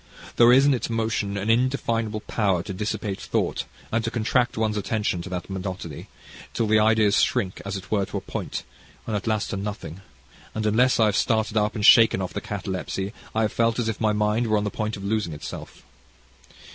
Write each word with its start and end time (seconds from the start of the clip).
There 0.37 0.51
is 0.51 0.65
in 0.65 0.73
its 0.73 0.89
motion 0.89 1.37
an 1.37 1.51
indefinable 1.51 2.21
power 2.21 2.63
to 2.63 2.73
dissipate 2.73 3.21
thought, 3.21 3.65
and 3.91 4.03
to 4.03 4.09
contract 4.09 4.57
one's 4.57 4.75
attention 4.75 5.21
to 5.21 5.29
that 5.29 5.47
monotony, 5.47 6.07
till 6.55 6.65
the 6.65 6.79
ideas 6.79 7.21
shrink, 7.21 7.61
as 7.63 7.77
it 7.77 7.91
were, 7.91 8.07
to 8.07 8.17
a 8.17 8.21
point, 8.21 8.63
and 9.05 9.15
at 9.15 9.27
last 9.27 9.51
to 9.51 9.57
nothing 9.57 10.01
and 10.55 10.65
unless 10.65 10.99
I 10.99 11.05
had 11.05 11.13
started 11.13 11.55
up, 11.55 11.75
and 11.75 11.85
shook 11.85 12.15
off 12.15 12.33
the 12.33 12.41
catalepsy 12.41 13.13
I 13.35 13.43
have 13.43 13.53
felt 13.53 13.77
as 13.77 13.87
if 13.87 14.01
my 14.01 14.11
mind 14.11 14.47
were 14.47 14.57
on 14.57 14.63
the 14.63 14.71
point 14.71 14.97
of 14.97 15.03
losing 15.03 15.33
itself. 15.33 15.83